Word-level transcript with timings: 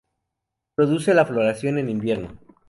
Produce 0.73 1.13
la 1.13 1.27
floración 1.27 1.77
en 1.77 1.87
invierno. 1.91 2.39